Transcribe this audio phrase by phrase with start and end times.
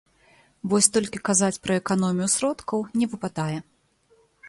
[0.71, 3.55] Вось толькі казаць пра эканомію сродкаў не выпадае.